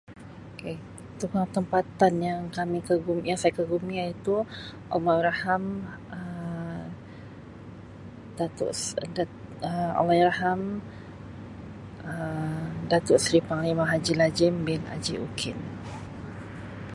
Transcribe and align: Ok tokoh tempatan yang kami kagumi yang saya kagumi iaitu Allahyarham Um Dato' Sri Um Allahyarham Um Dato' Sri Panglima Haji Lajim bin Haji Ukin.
Ok 0.51 0.63
tokoh 1.19 1.45
tempatan 1.55 2.13
yang 2.27 2.41
kami 2.57 2.77
kagumi 2.89 3.21
yang 3.29 3.39
saya 3.41 3.53
kagumi 3.59 3.91
iaitu 3.99 4.35
Allahyarham 4.95 5.63
Um 6.17 6.83
Dato' 8.37 8.73
Sri 8.81 8.99
Um 9.17 9.21
Allahyarham 10.01 10.61
Um 12.11 12.69
Dato' 12.91 13.19
Sri 13.23 13.39
Panglima 13.47 13.83
Haji 13.91 14.11
Lajim 14.21 14.53
bin 14.67 14.81
Haji 14.91 15.13
Ukin. 15.27 15.57